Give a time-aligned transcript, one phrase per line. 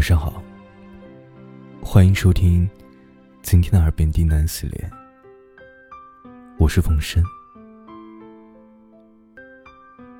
[0.00, 0.42] 晚上好，
[1.82, 2.66] 欢迎收听
[3.42, 4.90] 今天的耳边低喃系列。
[6.58, 7.22] 我是冯生，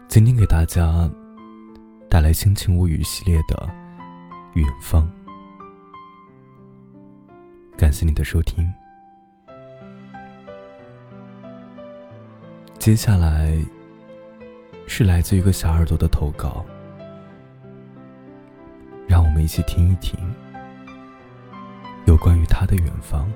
[0.06, 1.10] 今天给大家
[2.10, 3.56] 带来《心情物语》系列的
[4.52, 5.10] 《远方》，
[7.78, 8.70] 感谢你的收听。
[12.78, 13.58] 接下来
[14.86, 16.66] 是来自一个小耳朵的投稿。
[19.10, 20.16] 让我们一起听一听，
[22.06, 23.28] 有关于他的远方。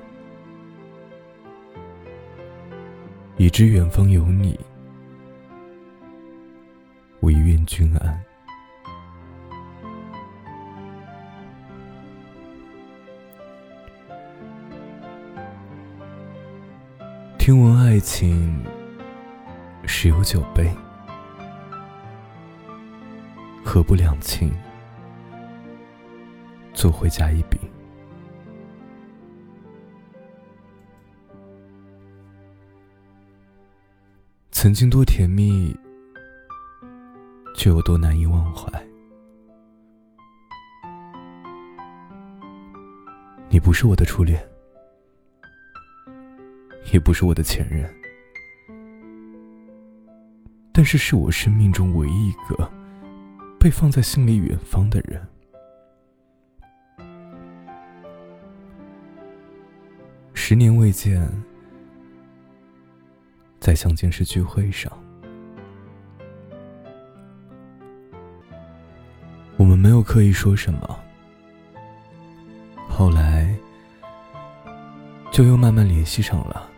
[3.35, 4.57] 已知远方有你，
[7.19, 8.23] 唯愿君安。
[17.37, 18.63] 听闻爱情
[19.85, 20.73] 十有九悲，
[23.61, 24.49] 何不两情？
[26.85, 27.57] 做回加一笔。
[34.51, 35.75] 曾经多甜蜜，
[37.55, 38.71] 却有多难以忘怀。
[43.49, 44.47] 你不是我的初恋，
[46.93, 47.91] 也不是我的前任，
[50.71, 52.71] 但是是我生命中唯一一个
[53.59, 55.27] 被放在心里远方的人。
[60.47, 61.27] 十年未见，
[63.59, 64.93] 在相见时聚会上，
[69.57, 70.99] 我们没有刻意说什么，
[72.87, 73.55] 后来
[75.31, 76.69] 就又慢慢联系上了。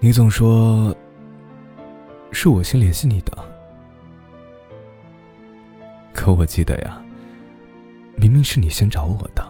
[0.00, 0.96] 你总说
[2.32, 3.36] 是我先联系你的，
[6.14, 7.04] 可我记得呀。
[8.20, 9.46] 明明是你先找我的，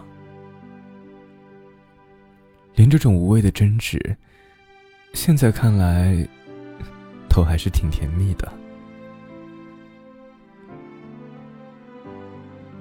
[2.75, 4.15] 连这种无谓的争执，
[5.13, 6.15] 现在看来，
[7.27, 8.47] 都还是挺甜蜜的。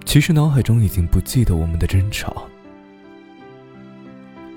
[0.04, 2.46] 其实脑海中已经不记得我们的争吵，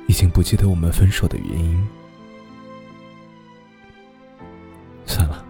[0.08, 1.88] 已经不记得我们分手的原因。
[5.06, 5.46] 算了，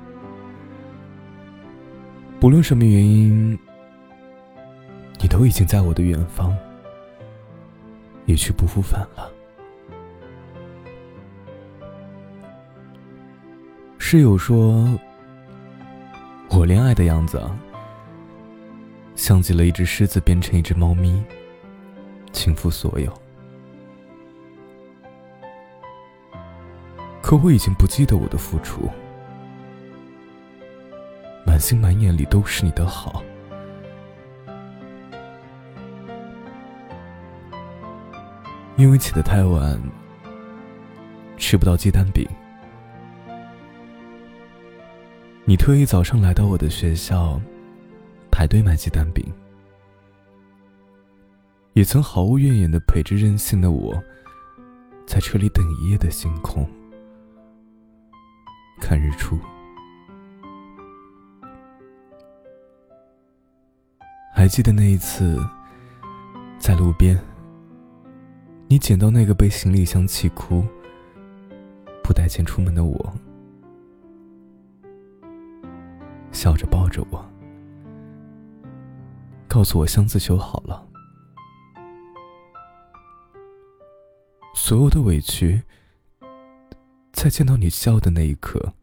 [2.40, 3.58] 不论什么原因。
[5.32, 6.54] 都已经在我的远方，
[8.26, 9.32] 一去不复返了。
[13.98, 14.86] 室友说，
[16.50, 17.42] 我恋爱的样子，
[19.16, 21.24] 像极了一只狮子变成一只猫咪，
[22.34, 23.10] 倾覆所有。
[27.22, 28.90] 可我已经不记得我的付出，
[31.46, 33.24] 满心满眼里都是你的好。
[38.82, 39.80] 因为起得太晚，
[41.38, 42.28] 吃不到鸡蛋饼。
[45.46, 47.40] 你特意早上来到我的学校，
[48.32, 49.24] 排队买鸡蛋饼，
[51.74, 53.94] 也曾毫无怨言的陪着任性的我，
[55.06, 56.68] 在车里等一夜的星空，
[58.80, 59.40] 看日出。
[64.34, 65.40] 还记得那一次，
[66.58, 67.16] 在路边。
[68.72, 70.66] 你捡到那个被行李箱气哭、
[72.02, 73.14] 不带钱出门的我，
[76.32, 77.22] 笑着抱着我，
[79.50, 80.88] 告诉我箱子修好了。
[84.56, 85.62] 所有的委屈，
[87.12, 88.74] 在见到你笑的那一刻，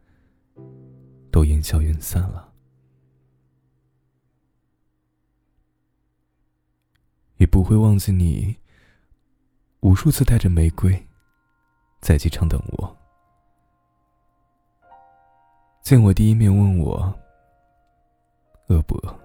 [1.31, 2.53] 都烟消云散了，
[7.38, 8.55] 也不会忘记你。
[9.81, 11.06] 无数次带着玫瑰，
[12.00, 12.97] 在机场等我。
[15.83, 17.15] 见我第一面，问我
[18.67, 19.20] 饿不饿。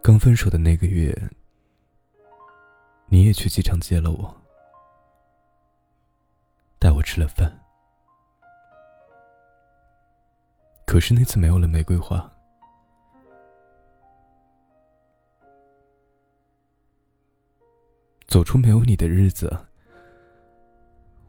[0.00, 1.12] 刚分手的那个月，
[3.06, 4.34] 你也去机场接了我，
[6.78, 7.52] 带我吃了饭。
[10.86, 12.32] 可是那次没有了玫瑰花。
[18.36, 19.50] 走出没有你的日子，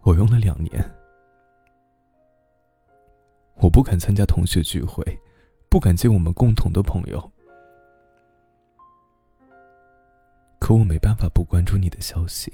[0.02, 0.94] 我用了两年。
[3.62, 5.02] 我不敢参加同学聚会，
[5.70, 7.32] 不敢见我们共同的朋友。
[10.60, 12.52] 可我没办法不关注你的消息。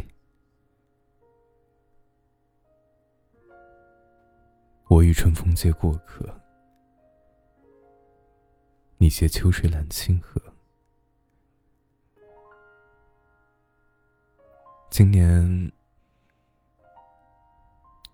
[4.87, 6.31] 我与春风皆过客，
[8.97, 10.39] 你携秋水揽清河。
[14.93, 15.43] 今年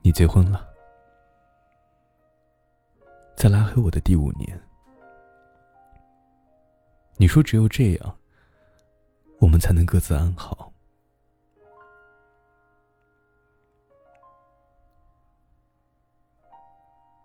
[0.02, 0.66] 你结婚了，
[3.36, 4.58] 在拉黑我的第五年，
[7.18, 8.18] 你说只有这样，
[9.42, 10.72] 我们才能各自安好。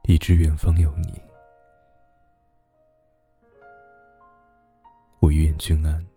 [0.02, 1.22] 已知远方有你，
[5.20, 6.13] 我愿君安。